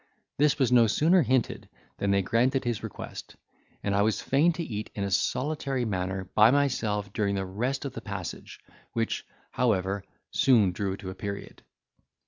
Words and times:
This 0.39 0.57
was 0.57 0.71
no 0.71 0.87
sooner 0.87 1.21
hinted, 1.21 1.69
than 1.99 2.09
they 2.09 2.23
granted 2.23 2.63
his 2.63 2.81
request; 2.81 3.35
and 3.83 3.93
I 3.95 4.01
was 4.01 4.19
fain 4.19 4.51
to 4.53 4.63
eat 4.63 4.89
in 4.95 5.03
a 5.03 5.11
solitary 5.11 5.85
manner 5.85 6.27
by 6.33 6.49
myself 6.49 7.13
during 7.13 7.35
the 7.35 7.45
rest 7.45 7.85
of 7.85 7.93
the 7.93 8.01
passage, 8.01 8.59
which, 8.93 9.23
however, 9.51 10.03
soon 10.31 10.71
drew 10.71 10.97
to 10.97 11.11
a 11.11 11.13
period. 11.13 11.61